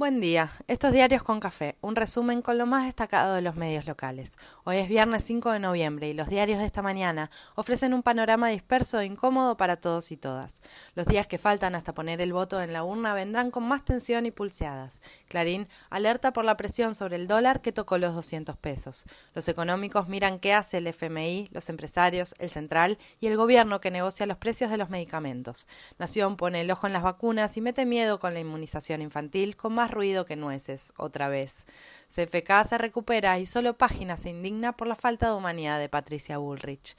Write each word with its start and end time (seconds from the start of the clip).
Buen 0.00 0.18
día. 0.18 0.52
Estos 0.66 0.94
diarios 0.94 1.22
con 1.22 1.40
café. 1.40 1.76
Un 1.82 1.94
resumen 1.94 2.40
con 2.40 2.56
lo 2.56 2.64
más 2.64 2.86
destacado 2.86 3.34
de 3.34 3.42
los 3.42 3.54
medios 3.54 3.84
locales. 3.84 4.38
Hoy 4.64 4.78
es 4.78 4.88
viernes 4.88 5.24
5 5.24 5.50
de 5.50 5.58
noviembre 5.58 6.08
y 6.08 6.14
los 6.14 6.30
diarios 6.30 6.58
de 6.58 6.64
esta 6.64 6.80
mañana 6.80 7.30
ofrecen 7.54 7.92
un 7.92 8.02
panorama 8.02 8.48
disperso 8.48 8.98
e 8.98 9.04
incómodo 9.04 9.58
para 9.58 9.76
todos 9.76 10.10
y 10.10 10.16
todas. 10.16 10.62
Los 10.94 11.04
días 11.04 11.26
que 11.26 11.36
faltan 11.36 11.74
hasta 11.74 11.92
poner 11.92 12.22
el 12.22 12.32
voto 12.32 12.62
en 12.62 12.72
la 12.72 12.82
urna 12.82 13.12
vendrán 13.12 13.50
con 13.50 13.64
más 13.64 13.84
tensión 13.84 14.24
y 14.24 14.30
pulseadas. 14.30 15.02
Clarín 15.28 15.68
alerta 15.90 16.32
por 16.32 16.46
la 16.46 16.56
presión 16.56 16.94
sobre 16.94 17.16
el 17.16 17.28
dólar 17.28 17.60
que 17.60 17.70
tocó 17.70 17.98
los 17.98 18.14
200 18.14 18.56
pesos. 18.56 19.04
Los 19.34 19.48
económicos 19.48 20.08
miran 20.08 20.38
qué 20.38 20.54
hace 20.54 20.78
el 20.78 20.86
FMI, 20.86 21.50
los 21.52 21.68
empresarios, 21.68 22.34
el 22.38 22.48
central 22.48 22.96
y 23.20 23.26
el 23.26 23.36
gobierno 23.36 23.82
que 23.82 23.90
negocia 23.90 24.24
los 24.24 24.38
precios 24.38 24.70
de 24.70 24.78
los 24.78 24.88
medicamentos. 24.88 25.66
Nación 25.98 26.38
pone 26.38 26.62
el 26.62 26.70
ojo 26.70 26.86
en 26.86 26.94
las 26.94 27.02
vacunas 27.02 27.58
y 27.58 27.60
mete 27.60 27.84
miedo 27.84 28.18
con 28.18 28.32
la 28.32 28.40
inmunización 28.40 29.02
infantil 29.02 29.58
con 29.58 29.74
más 29.74 29.89
ruido 29.90 30.26
que 30.26 30.36
nueces, 30.36 30.92
otra 30.96 31.28
vez. 31.28 31.66
CFK 32.08 32.64
se 32.68 32.78
recupera 32.78 33.38
y 33.38 33.46
solo 33.46 33.76
Página 33.76 34.16
se 34.16 34.30
indigna 34.30 34.76
por 34.76 34.86
la 34.86 34.96
falta 34.96 35.26
de 35.26 35.34
humanidad 35.34 35.78
de 35.78 35.88
Patricia 35.88 36.38
Bullrich. 36.38 36.96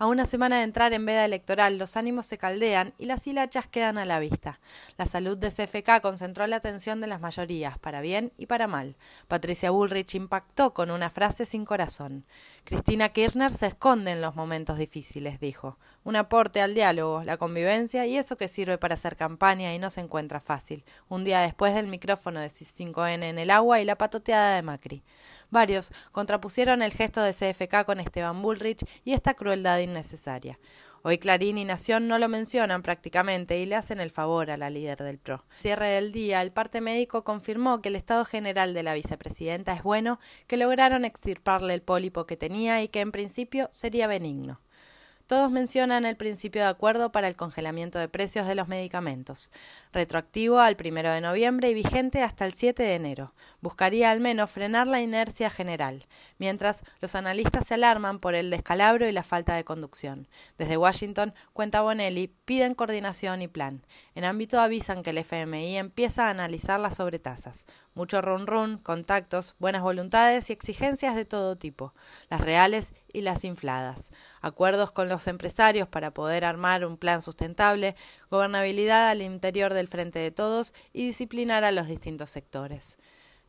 A 0.00 0.06
una 0.06 0.24
semana 0.24 0.56
de 0.56 0.62
entrar 0.62 0.94
en 0.94 1.04
veda 1.04 1.26
electoral, 1.26 1.76
los 1.76 1.94
ánimos 1.94 2.24
se 2.24 2.38
caldean 2.38 2.94
y 2.96 3.04
las 3.04 3.26
hilachas 3.26 3.66
quedan 3.66 3.98
a 3.98 4.06
la 4.06 4.18
vista. 4.18 4.58
La 4.96 5.04
salud 5.04 5.36
de 5.36 5.50
CFK 5.50 6.00
concentró 6.00 6.46
la 6.46 6.56
atención 6.56 7.02
de 7.02 7.06
las 7.06 7.20
mayorías, 7.20 7.78
para 7.78 8.00
bien 8.00 8.32
y 8.38 8.46
para 8.46 8.66
mal. 8.66 8.96
Patricia 9.28 9.70
Bullrich 9.70 10.14
impactó 10.14 10.72
con 10.72 10.90
una 10.90 11.10
frase 11.10 11.44
sin 11.44 11.66
corazón. 11.66 12.24
Cristina 12.64 13.10
Kirchner 13.10 13.52
se 13.52 13.66
esconde 13.66 14.12
en 14.12 14.22
los 14.22 14.34
momentos 14.36 14.78
difíciles, 14.78 15.38
dijo. 15.38 15.76
Un 16.02 16.16
aporte 16.16 16.62
al 16.62 16.72
diálogo, 16.72 17.22
la 17.22 17.36
convivencia 17.36 18.06
y 18.06 18.16
eso 18.16 18.38
que 18.38 18.48
sirve 18.48 18.78
para 18.78 18.94
hacer 18.94 19.16
campaña 19.16 19.74
y 19.74 19.78
no 19.78 19.90
se 19.90 20.00
encuentra 20.00 20.40
fácil. 20.40 20.82
Un 21.10 21.24
día 21.24 21.40
después 21.40 21.74
del 21.74 21.88
micrófono 21.88 22.40
de 22.40 22.46
5N 22.46 23.22
en 23.22 23.38
el 23.38 23.50
agua 23.50 23.82
y 23.82 23.84
la 23.84 23.98
patoteada 23.98 24.56
de 24.56 24.62
Macri. 24.62 25.02
Varios 25.50 25.92
contrapusieron 26.10 26.80
el 26.80 26.94
gesto 26.94 27.20
de 27.22 27.34
CFK 27.34 27.84
con 27.84 28.00
Esteban 28.00 28.40
Bullrich 28.40 28.86
y 29.04 29.12
esta 29.12 29.34
crueldad 29.34 29.78
innecesaria. 29.90 30.58
Hoy 31.02 31.16
Clarín 31.16 31.56
y 31.56 31.64
Nación 31.64 32.08
no 32.08 32.18
lo 32.18 32.28
mencionan 32.28 32.82
prácticamente 32.82 33.58
y 33.58 33.64
le 33.64 33.76
hacen 33.76 34.00
el 34.00 34.10
favor 34.10 34.50
a 34.50 34.58
la 34.58 34.68
líder 34.68 34.98
del 34.98 35.18
PRO. 35.18 35.44
Cierre 35.58 35.86
del 35.86 36.12
día, 36.12 36.42
el 36.42 36.52
parte 36.52 36.82
médico 36.82 37.24
confirmó 37.24 37.80
que 37.80 37.88
el 37.88 37.96
estado 37.96 38.26
general 38.26 38.74
de 38.74 38.82
la 38.82 38.92
vicepresidenta 38.92 39.72
es 39.72 39.82
bueno, 39.82 40.20
que 40.46 40.58
lograron 40.58 41.06
extirparle 41.06 41.72
el 41.72 41.80
pólipo 41.80 42.26
que 42.26 42.36
tenía 42.36 42.82
y 42.82 42.88
que 42.88 43.00
en 43.00 43.12
principio 43.12 43.68
sería 43.72 44.06
benigno. 44.06 44.60
Todos 45.30 45.48
mencionan 45.52 46.06
el 46.06 46.16
principio 46.16 46.62
de 46.62 46.66
acuerdo 46.66 47.12
para 47.12 47.28
el 47.28 47.36
congelamiento 47.36 48.00
de 48.00 48.08
precios 48.08 48.48
de 48.48 48.56
los 48.56 48.66
medicamentos, 48.66 49.52
retroactivo 49.92 50.58
al 50.58 50.74
primero 50.74 51.12
de 51.12 51.20
noviembre 51.20 51.70
y 51.70 51.74
vigente 51.74 52.24
hasta 52.24 52.46
el 52.46 52.52
7 52.52 52.82
de 52.82 52.96
enero. 52.96 53.32
Buscaría 53.60 54.10
al 54.10 54.18
menos 54.18 54.50
frenar 54.50 54.88
la 54.88 55.00
inercia 55.00 55.48
general, 55.48 56.08
mientras 56.38 56.82
los 57.00 57.14
analistas 57.14 57.68
se 57.68 57.74
alarman 57.74 58.18
por 58.18 58.34
el 58.34 58.50
descalabro 58.50 59.08
y 59.08 59.12
la 59.12 59.22
falta 59.22 59.54
de 59.54 59.62
conducción. 59.62 60.26
Desde 60.58 60.76
Washington, 60.76 61.32
cuenta 61.52 61.82
Bonelli, 61.82 62.26
piden 62.44 62.74
coordinación 62.74 63.40
y 63.40 63.46
plan. 63.46 63.86
En 64.16 64.24
ámbito 64.24 64.58
avisan 64.58 65.04
que 65.04 65.10
el 65.10 65.18
FMI 65.18 65.78
empieza 65.78 66.26
a 66.26 66.30
analizar 66.30 66.80
las 66.80 66.96
sobretasas. 66.96 67.66
Mucho 67.94 68.20
run 68.20 68.48
run, 68.48 68.78
contactos, 68.78 69.54
buenas 69.60 69.82
voluntades 69.82 70.50
y 70.50 70.52
exigencias 70.52 71.14
de 71.14 71.24
todo 71.24 71.56
tipo, 71.56 71.94
las 72.30 72.40
reales 72.40 72.92
y 73.12 73.20
las 73.22 73.44
infladas. 73.44 74.10
Acuerdos 74.40 74.90
con 74.90 75.08
los 75.08 75.19
empresarios 75.28 75.88
para 75.88 76.12
poder 76.12 76.44
armar 76.44 76.84
un 76.84 76.96
plan 76.96 77.22
sustentable, 77.22 77.96
gobernabilidad 78.30 79.08
al 79.08 79.22
interior 79.22 79.74
del 79.74 79.88
frente 79.88 80.18
de 80.18 80.30
todos 80.30 80.74
y 80.92 81.06
disciplinar 81.06 81.64
a 81.64 81.72
los 81.72 81.88
distintos 81.88 82.30
sectores. 82.30 82.98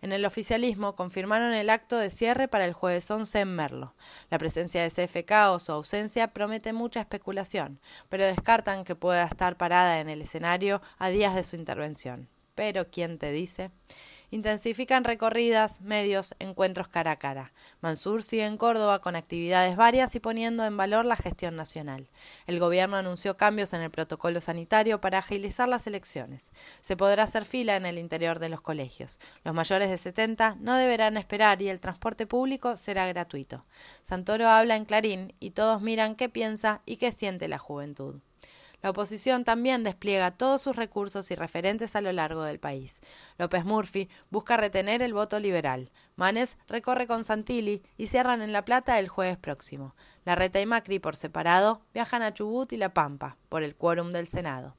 En 0.01 0.11
el 0.11 0.25
oficialismo 0.25 0.95
confirmaron 0.95 1.53
el 1.53 1.69
acto 1.69 1.97
de 1.97 2.09
cierre 2.09 2.47
para 2.47 2.65
el 2.65 2.73
jueves 2.73 3.09
11 3.11 3.41
en 3.41 3.55
Merlo. 3.55 3.93
La 4.31 4.39
presencia 4.39 4.81
de 4.81 4.89
CFK 4.89 5.31
o 5.51 5.59
su 5.59 5.71
ausencia 5.71 6.33
promete 6.33 6.73
mucha 6.73 7.01
especulación, 7.01 7.79
pero 8.09 8.25
descartan 8.25 8.83
que 8.83 8.95
pueda 8.95 9.23
estar 9.25 9.57
parada 9.57 9.99
en 9.99 10.09
el 10.09 10.23
escenario 10.23 10.81
a 10.97 11.09
días 11.09 11.35
de 11.35 11.43
su 11.43 11.55
intervención. 11.55 12.30
Pero, 12.55 12.89
¿quién 12.89 13.17
te 13.17 13.31
dice? 13.31 13.71
intensifican 14.31 15.03
recorridas, 15.03 15.81
medios, 15.81 16.33
encuentros 16.39 16.87
cara 16.87 17.11
a 17.11 17.19
cara. 17.19 17.53
Mansur 17.81 18.23
sigue 18.23 18.45
en 18.45 18.57
Córdoba 18.57 18.99
con 18.99 19.15
actividades 19.15 19.75
varias 19.75 20.15
y 20.15 20.19
poniendo 20.19 20.65
en 20.65 20.77
valor 20.77 21.05
la 21.05 21.17
gestión 21.17 21.55
nacional. 21.57 22.09
El 22.47 22.59
gobierno 22.59 22.95
anunció 22.95 23.35
cambios 23.37 23.73
en 23.73 23.81
el 23.81 23.91
protocolo 23.91 24.39
sanitario 24.41 25.01
para 25.01 25.19
agilizar 25.19 25.67
las 25.67 25.85
elecciones. 25.85 26.53
Se 26.79 26.95
podrá 26.95 27.23
hacer 27.23 27.45
fila 27.45 27.75
en 27.75 27.85
el 27.85 27.97
interior 27.97 28.39
de 28.39 28.49
los 28.49 28.61
colegios. 28.61 29.19
Los 29.43 29.53
mayores 29.53 29.89
de 29.89 29.97
70 29.97 30.55
no 30.61 30.75
deberán 30.75 31.17
esperar 31.17 31.61
y 31.61 31.67
el 31.67 31.81
transporte 31.81 32.25
público 32.25 32.77
será 32.77 33.05
gratuito. 33.07 33.65
Santoro 34.01 34.47
habla 34.47 34.77
en 34.77 34.85
Clarín 34.85 35.35
y 35.39 35.51
todos 35.51 35.81
miran 35.81 36.15
qué 36.15 36.29
piensa 36.29 36.81
y 36.85 36.95
qué 36.95 37.11
siente 37.11 37.49
la 37.49 37.57
juventud. 37.57 38.21
La 38.81 38.89
oposición 38.89 39.43
también 39.43 39.83
despliega 39.83 40.31
todos 40.31 40.61
sus 40.61 40.75
recursos 40.75 41.29
y 41.31 41.35
referentes 41.35 41.95
a 41.95 42.01
lo 42.01 42.11
largo 42.11 42.43
del 42.43 42.59
país. 42.59 43.01
López 43.37 43.63
Murphy 43.63 44.09
busca 44.29 44.57
retener 44.57 45.01
el 45.01 45.13
voto 45.13 45.39
liberal. 45.39 45.91
Manes 46.15 46.57
recorre 46.67 47.07
con 47.07 47.23
Santilli 47.23 47.83
y 47.97 48.07
cierran 48.07 48.41
en 48.41 48.53
La 48.53 48.65
Plata 48.65 48.99
el 48.99 49.07
jueves 49.07 49.37
próximo. 49.37 49.95
La 50.25 50.35
Reta 50.35 50.59
y 50.59 50.65
Macri 50.65 50.99
por 50.99 51.15
separado 51.15 51.81
viajan 51.93 52.21
a 52.21 52.33
Chubut 52.33 52.73
y 52.73 52.77
La 52.77 52.93
Pampa 52.93 53.37
por 53.49 53.63
el 53.63 53.75
quórum 53.75 54.11
del 54.11 54.27
Senado. 54.27 54.75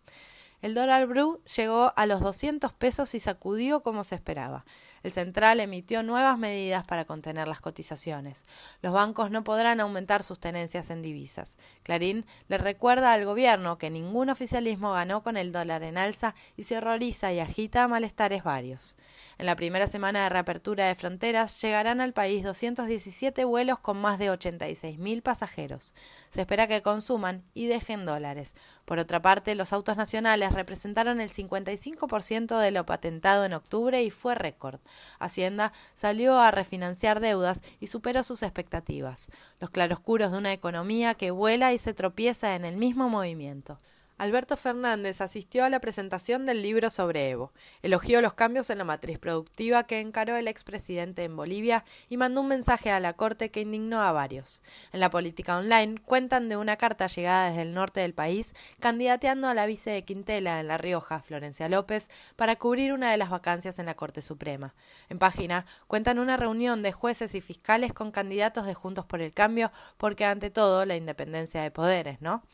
El 0.63 0.75
dólar 0.75 1.07
blue 1.07 1.43
llegó 1.57 1.93
a 1.97 2.07
los 2.07 2.21
200 2.21 2.73
pesos 2.73 3.15
y 3.17 3.21
sacudió 3.21 3.83
como 3.83 4.05
se 4.05 4.15
esperaba. 4.15 4.65
El 5.03 5.13
central 5.13 5.61
emitió 5.61 6.03
nuevas 6.03 6.39
medidas 6.39 6.87
para 6.87 7.05
contener 7.05 7.49
las 7.49 7.61
cotizaciones. 7.61 8.45
Los 8.83 8.93
bancos 8.93 9.31
no 9.31 9.45
podrán 9.45 9.81
aumentar 9.81 10.23
sus 10.23 10.39
tenencias 10.39 10.91
en 10.91 11.03
divisas. 11.03 11.59
Clarín 11.83 12.25
le 12.49 12.59
recuerda 12.59 13.13
al 13.13 13.25
gobierno 13.25 13.79
que 13.79 13.91
ningún 13.91 14.31
oficialismo 14.31 14.93
ganó 14.93 15.23
con 15.23 15.37
el 15.37 15.53
dólar 15.53 15.83
en 15.83 15.99
alza 15.99 16.35
y 16.57 16.65
se 16.65 16.77
horroriza 16.77 17.33
y 17.33 17.41
agita 17.41 17.89
malestares 17.89 18.45
varios. 18.45 18.97
En 19.39 19.47
la 19.47 19.57
primera 19.57 19.87
semana 19.87 20.23
de 20.25 20.29
reapertura 20.29 20.87
de 20.87 20.95
fronteras 20.95 21.61
llegarán 21.61 22.01
al 22.01 22.13
país 22.13 22.45
217 22.45 23.45
vuelos 23.45 23.81
con 23.81 24.01
más 24.01 24.19
de 24.19 24.31
86.000 24.31 25.23
pasajeros. 25.23 25.95
Se 26.31 26.43
espera 26.43 26.69
que 26.69 26.83
consuman 26.83 27.43
y 27.55 27.67
dejen 27.67 28.07
dólares. 28.07 28.55
Por 28.85 28.99
otra 28.99 29.23
parte, 29.23 29.55
los 29.55 29.73
autos 29.73 29.97
nacionales 29.97 30.53
representaron 30.53 31.21
el 31.21 31.31
55% 31.31 32.59
de 32.59 32.71
lo 32.71 32.87
patentado 32.87 33.45
en 33.45 33.53
octubre 33.53 34.03
y 34.03 34.11
fue 34.11 34.35
récord. 34.35 34.81
Hacienda 35.19 35.73
salió 35.95 36.39
a 36.39 36.51
refinanciar 36.51 37.21
deudas 37.21 37.63
y 37.81 37.87
superó 37.87 38.23
sus 38.23 38.43
expectativas, 38.43 39.31
los 39.61 39.71
claroscuros 39.71 40.33
de 40.33 40.39
una 40.39 40.53
economía 40.53 41.15
que 41.15 41.31
vuela 41.31 41.73
y 41.73 41.79
se 41.79 41.95
tropieza 41.95 42.55
en 42.55 42.65
el 42.65 42.77
mismo 42.77 43.09
movimiento. 43.09 43.81
Alberto 44.19 44.57
Fernández 44.57 45.21
asistió 45.21 45.65
a 45.65 45.69
la 45.69 45.81
presentación 45.81 46.47
del 46.47 46.63
libro 46.63 46.91
sobre 46.91 47.31
Evo, 47.31 47.53
elogió 47.83 48.21
los 48.21 48.35
cambios 48.35 48.71
en 48.71 48.79
la 48.79 48.85
matriz 48.85 49.19
productiva 49.19 49.85
que 49.85 50.01
encaró 50.01 50.37
el 50.37 50.49
expresidente 50.49 51.25
en 51.25 51.37
Bolivia 51.37 51.85
y 52.09 52.17
mandó 52.17 52.43
un 52.43 52.49
mensaje 52.49 52.91
a 52.91 53.01
la 53.01 53.15
Corte 53.15 53.51
que 53.51 53.63
indignó 53.63 54.01
a 54.03 54.13
varios. 54.13 54.63
En 54.93 55.01
la 55.01 55.11
política 55.11 55.57
online 55.57 56.01
cuentan 56.05 56.49
de 56.49 56.57
una 56.57 56.77
carta 56.77 57.07
llegada 57.07 57.49
desde 57.51 57.63
el 57.63 57.75
norte 57.75 58.01
del 58.01 58.15
país 58.15 58.55
candidateando 58.81 59.49
a 59.49 59.55
la 59.55 59.67
vice 59.67 59.91
de 59.91 60.05
Quintela 60.05 60.61
en 60.61 60.69
La 60.69 60.79
Rioja, 60.79 61.21
Florencia 61.21 61.69
López, 61.69 62.11
para 62.37 62.57
cubrir 62.57 62.93
una 62.93 63.11
de 63.11 63.17
las 63.17 63.31
vacancias 63.31 63.79
en 63.79 63.87
la 63.87 63.95
Corte 63.95 64.23
Suprema. 64.23 64.75
En 65.09 65.19
página 65.19 65.67
cuentan 65.87 66.19
una 66.19 66.37
reunión 66.37 66.83
de 66.83 66.93
jueces 66.93 67.35
y 67.35 67.41
fiscales 67.41 67.93
con 67.93 68.11
candidatos 68.11 68.67
de 68.67 68.75
Juntos 68.75 69.07
por 69.07 69.21
el 69.21 69.33
Cambio 69.33 69.73
porque 69.97 70.25
ante 70.25 70.51
todo 70.51 70.85
la 70.85 70.97
independencia 70.97 71.63
de 71.63 71.71
poderes, 71.71 72.21
¿no? 72.21 72.45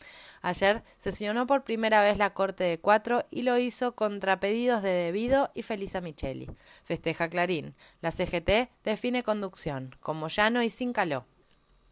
Ayer 0.43 0.83
sesionó 0.99 1.47
por 1.47 1.65
primera 1.65 2.03
vez 2.03 2.19
la 2.19 2.35
Corte 2.35 2.65
de 2.65 2.79
Cuatro 2.79 3.27
y 3.31 3.43
lo 3.43 3.59
hizo 3.59 3.95
contra 3.95 4.41
pedidos 4.41 4.83
de 4.83 4.91
Debido 4.91 5.51
y 5.55 5.63
Felisa 5.63 6.01
Micheli. 6.01 6.51
Festeja 6.85 7.29
Clarín. 7.29 7.75
La 8.01 8.13
CGT 8.13 8.71
define 8.85 9.23
conducción, 9.23 9.97
como 10.01 10.29
llano 10.29 10.63
y 10.63 10.71
sin 10.71 10.93
caló. 10.93 11.27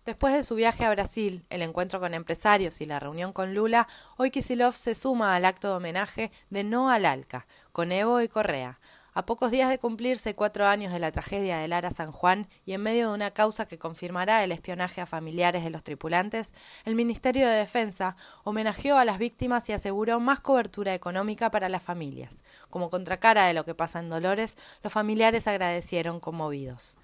Después 0.07 0.35
de 0.35 0.45
su 0.45 0.55
viaje 0.55 0.85
a 0.85 0.91
Brasil, 0.91 1.45
el 1.51 1.63
encuentro 1.63 1.99
con 1.99 2.15
empresarios 2.15 2.81
y 2.81 2.87
la 2.87 3.01
reunión 3.01 3.33
con 3.33 3.55
Lula, 3.55 3.89
hoy 4.17 4.31
Kisilov 4.31 4.75
se 4.75 4.95
suma 4.95 5.35
al 5.35 5.45
acto 5.45 5.69
de 5.69 5.75
homenaje 5.75 6.31
de 6.49 6.63
No 6.63 6.91
al 6.91 7.05
Alca, 7.07 7.49
con 7.73 7.91
Evo 7.91 8.21
y 8.21 8.29
Correa. 8.29 8.79
A 9.17 9.25
pocos 9.25 9.51
días 9.51 9.71
de 9.71 9.79
cumplirse 9.79 10.35
cuatro 10.35 10.67
años 10.67 10.93
de 10.93 10.99
la 10.99 11.11
tragedia 11.11 11.57
de 11.57 11.69
Lara 11.69 11.91
San 11.91 12.13
Juan 12.13 12.49
y 12.67 12.75
en 12.75 12.83
medio 12.83 13.09
de 13.09 13.15
una 13.15 13.31
causa 13.31 13.65
que 13.65 13.79
confirmará 13.79 14.45
el 14.45 14.53
espionaje 14.53 15.01
a 15.01 15.07
familiares 15.07 15.65
de 15.65 15.71
los 15.71 15.83
tripulantes, 15.83 16.53
el 16.85 16.95
Ministerio 16.95 17.49
de 17.49 17.55
Defensa 17.55 18.15
homenajeó 18.45 18.99
a 18.99 19.07
las 19.07 19.17
víctimas 19.17 19.71
y 19.71 19.73
aseguró 19.73 20.21
más 20.21 20.41
cobertura 20.41 20.93
económica 20.93 21.51
para 21.51 21.71
las 21.71 21.83
familias. 21.83 22.45
Como 22.69 22.91
contracara 22.91 23.47
de 23.47 23.55
lo 23.55 23.65
que 23.65 23.75
pasa 23.75 24.01
en 24.01 24.11
Dolores, 24.11 24.59
los 24.83 24.93
familiares 24.93 25.47
agradecieron 25.47 26.21
conmovidos. 26.21 26.99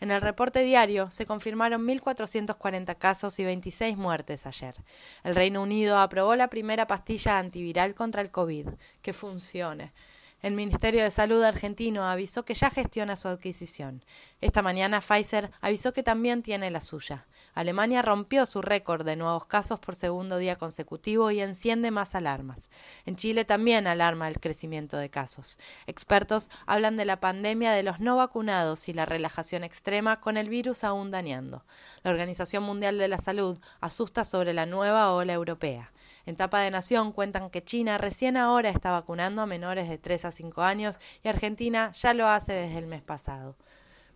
En 0.00 0.10
el 0.10 0.22
reporte 0.22 0.60
diario 0.60 1.10
se 1.10 1.26
confirmaron 1.26 1.86
1.440 1.86 2.96
casos 2.96 3.38
y 3.40 3.44
26 3.44 3.94
muertes 3.98 4.46
ayer. 4.46 4.74
El 5.22 5.34
Reino 5.34 5.60
Unido 5.60 5.98
aprobó 5.98 6.34
la 6.34 6.48
primera 6.48 6.86
pastilla 6.86 7.38
antiviral 7.38 7.94
contra 7.94 8.22
el 8.22 8.30
COVID. 8.30 8.68
Que 9.02 9.12
funcione. 9.12 9.92
El 10.40 10.54
Ministerio 10.54 11.02
de 11.02 11.10
Salud 11.10 11.42
argentino 11.42 12.08
avisó 12.08 12.44
que 12.44 12.54
ya 12.54 12.70
gestiona 12.70 13.16
su 13.16 13.26
adquisición. 13.26 14.04
Esta 14.40 14.62
mañana 14.62 15.00
Pfizer 15.00 15.50
avisó 15.60 15.92
que 15.92 16.04
también 16.04 16.42
tiene 16.42 16.70
la 16.70 16.80
suya. 16.80 17.26
Alemania 17.54 18.02
rompió 18.02 18.46
su 18.46 18.62
récord 18.62 19.04
de 19.04 19.16
nuevos 19.16 19.46
casos 19.46 19.80
por 19.80 19.96
segundo 19.96 20.38
día 20.38 20.54
consecutivo 20.54 21.32
y 21.32 21.40
enciende 21.40 21.90
más 21.90 22.14
alarmas. 22.14 22.70
En 23.04 23.16
Chile 23.16 23.44
también 23.44 23.88
alarma 23.88 24.28
el 24.28 24.38
crecimiento 24.38 24.96
de 24.96 25.10
casos. 25.10 25.58
Expertos 25.88 26.50
hablan 26.66 26.96
de 26.96 27.04
la 27.04 27.18
pandemia 27.18 27.72
de 27.72 27.82
los 27.82 27.98
no 27.98 28.16
vacunados 28.16 28.88
y 28.88 28.92
la 28.92 29.06
relajación 29.06 29.64
extrema 29.64 30.20
con 30.20 30.36
el 30.36 30.48
virus 30.48 30.84
aún 30.84 31.10
dañando. 31.10 31.64
La 32.04 32.12
Organización 32.12 32.62
Mundial 32.62 32.96
de 32.98 33.08
la 33.08 33.18
Salud 33.18 33.58
asusta 33.80 34.24
sobre 34.24 34.52
la 34.52 34.66
nueva 34.66 35.12
ola 35.12 35.32
europea. 35.32 35.90
En 36.28 36.36
Tapa 36.36 36.60
de 36.60 36.70
Nación 36.70 37.12
cuentan 37.12 37.48
que 37.48 37.64
China 37.64 37.96
recién 37.96 38.36
ahora 38.36 38.68
está 38.68 38.90
vacunando 38.90 39.40
a 39.40 39.46
menores 39.46 39.88
de 39.88 39.96
3 39.96 40.26
a 40.26 40.30
5 40.30 40.60
años 40.60 41.00
y 41.24 41.28
Argentina 41.28 41.90
ya 41.92 42.12
lo 42.12 42.28
hace 42.28 42.52
desde 42.52 42.76
el 42.76 42.86
mes 42.86 43.00
pasado. 43.00 43.56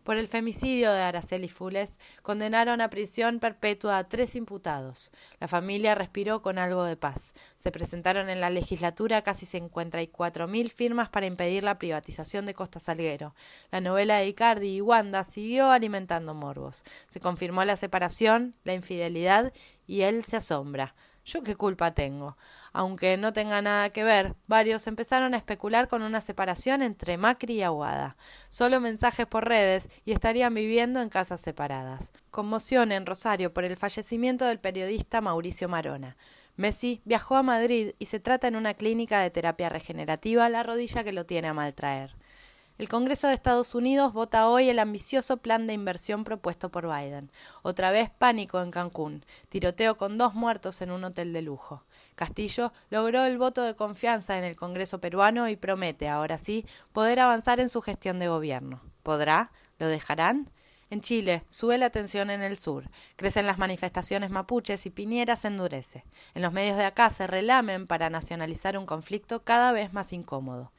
Por 0.02 0.18
el 0.18 0.28
femicidio 0.28 0.92
de 0.92 1.00
Araceli 1.00 1.48
Fules, 1.48 1.98
condenaron 2.20 2.82
a 2.82 2.90
prisión 2.90 3.38
perpetua 3.38 3.96
a 3.96 4.08
tres 4.10 4.36
imputados. 4.36 5.10
La 5.40 5.48
familia 5.48 5.94
respiró 5.94 6.42
con 6.42 6.58
algo 6.58 6.84
de 6.84 6.98
paz. 6.98 7.32
Se 7.56 7.70
presentaron 7.70 8.28
en 8.28 8.42
la 8.42 8.50
legislatura 8.50 9.22
casi 9.22 9.46
54.000 9.46 10.70
firmas 10.70 11.08
para 11.08 11.24
impedir 11.24 11.62
la 11.62 11.78
privatización 11.78 12.44
de 12.44 12.52
Costa 12.52 12.78
Salguero. 12.78 13.34
La 13.70 13.80
novela 13.80 14.18
de 14.18 14.26
Icardi 14.26 14.76
y 14.76 14.80
Wanda 14.82 15.24
siguió 15.24 15.70
alimentando 15.70 16.34
morbos. 16.34 16.84
Se 17.08 17.20
confirmó 17.20 17.64
la 17.64 17.76
separación, 17.78 18.54
la 18.64 18.74
infidelidad 18.74 19.54
y 19.86 20.02
él 20.02 20.24
se 20.24 20.36
asombra. 20.36 20.94
¿Yo 21.24 21.42
qué 21.42 21.54
culpa 21.54 21.94
tengo? 21.94 22.36
Aunque 22.72 23.16
no 23.16 23.32
tenga 23.32 23.62
nada 23.62 23.90
que 23.90 24.02
ver, 24.02 24.34
varios 24.48 24.88
empezaron 24.88 25.34
a 25.34 25.36
especular 25.36 25.86
con 25.86 26.02
una 26.02 26.20
separación 26.20 26.82
entre 26.82 27.16
Macri 27.16 27.54
y 27.54 27.62
Aguada. 27.62 28.16
Solo 28.48 28.80
mensajes 28.80 29.26
por 29.26 29.46
redes 29.46 29.88
y 30.04 30.12
estarían 30.12 30.52
viviendo 30.52 31.00
en 31.00 31.10
casas 31.10 31.40
separadas. 31.40 32.12
Conmoción 32.32 32.90
en 32.90 33.06
Rosario 33.06 33.52
por 33.52 33.64
el 33.64 33.76
fallecimiento 33.76 34.46
del 34.46 34.58
periodista 34.58 35.20
Mauricio 35.20 35.68
Marona. 35.68 36.16
Messi 36.56 37.00
viajó 37.04 37.36
a 37.36 37.42
Madrid 37.44 37.92
y 38.00 38.06
se 38.06 38.18
trata 38.18 38.48
en 38.48 38.56
una 38.56 38.74
clínica 38.74 39.20
de 39.20 39.30
terapia 39.30 39.68
regenerativa 39.68 40.48
la 40.48 40.64
rodilla 40.64 41.04
que 41.04 41.12
lo 41.12 41.24
tiene 41.24 41.48
a 41.48 41.54
maltraer. 41.54 42.16
El 42.78 42.88
Congreso 42.88 43.28
de 43.28 43.34
Estados 43.34 43.74
Unidos 43.74 44.14
vota 44.14 44.48
hoy 44.48 44.70
el 44.70 44.78
ambicioso 44.78 45.36
plan 45.36 45.66
de 45.66 45.74
inversión 45.74 46.24
propuesto 46.24 46.70
por 46.70 46.88
Biden. 46.88 47.30
Otra 47.60 47.90
vez 47.90 48.08
pánico 48.10 48.62
en 48.62 48.70
Cancún, 48.70 49.24
tiroteo 49.50 49.98
con 49.98 50.16
dos 50.16 50.34
muertos 50.34 50.80
en 50.80 50.90
un 50.90 51.04
hotel 51.04 51.34
de 51.34 51.42
lujo. 51.42 51.84
Castillo 52.14 52.72
logró 52.88 53.24
el 53.24 53.36
voto 53.36 53.62
de 53.62 53.76
confianza 53.76 54.38
en 54.38 54.44
el 54.44 54.56
Congreso 54.56 55.00
peruano 55.00 55.48
y 55.50 55.56
promete, 55.56 56.08
ahora 56.08 56.38
sí, 56.38 56.64
poder 56.92 57.20
avanzar 57.20 57.60
en 57.60 57.68
su 57.68 57.82
gestión 57.82 58.18
de 58.18 58.28
gobierno. 58.28 58.80
¿Podrá? 59.02 59.52
¿Lo 59.78 59.86
dejarán? 59.86 60.50
En 60.88 61.02
Chile 61.02 61.44
sube 61.50 61.76
la 61.78 61.90
tensión 61.90 62.30
en 62.30 62.42
el 62.42 62.56
sur, 62.56 62.90
crecen 63.16 63.46
las 63.46 63.58
manifestaciones 63.58 64.30
mapuches 64.30 64.86
y 64.86 64.90
Piñera 64.90 65.36
se 65.36 65.48
endurece. 65.48 66.04
En 66.34 66.42
los 66.42 66.52
medios 66.52 66.78
de 66.78 66.84
acá 66.84 67.10
se 67.10 67.26
relamen 67.26 67.86
para 67.86 68.10
nacionalizar 68.10 68.78
un 68.78 68.86
conflicto 68.86 69.44
cada 69.44 69.72
vez 69.72 69.92
más 69.92 70.12
incómodo. 70.12 70.72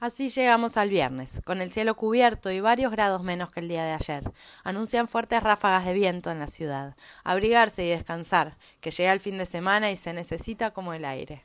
Así 0.00 0.28
llegamos 0.28 0.76
al 0.76 0.90
viernes, 0.90 1.40
con 1.44 1.62
el 1.62 1.70
cielo 1.70 1.94
cubierto 1.94 2.50
y 2.50 2.60
varios 2.60 2.92
grados 2.92 3.22
menos 3.22 3.50
que 3.50 3.60
el 3.60 3.68
día 3.68 3.84
de 3.84 3.92
ayer. 3.92 4.32
Anuncian 4.62 5.08
fuertes 5.08 5.42
ráfagas 5.42 5.86
de 5.86 5.94
viento 5.94 6.30
en 6.30 6.38
la 6.40 6.46
ciudad. 6.46 6.96
Abrigarse 7.22 7.84
y 7.84 7.88
descansar, 7.88 8.58
que 8.80 8.90
llega 8.90 9.12
el 9.12 9.20
fin 9.20 9.38
de 9.38 9.46
semana 9.46 9.90
y 9.90 9.96
se 9.96 10.12
necesita 10.12 10.72
como 10.72 10.92
el 10.92 11.04
aire. 11.04 11.44